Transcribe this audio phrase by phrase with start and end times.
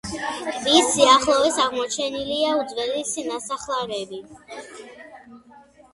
[0.61, 4.23] ტბის სიახლოვეს აღმოჩენილია უძველესი ნასახლარები.